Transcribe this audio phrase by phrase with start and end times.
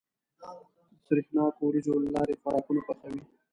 [0.89, 3.21] د سرېښناکو وريجو له لارې خوراکونه پخوي.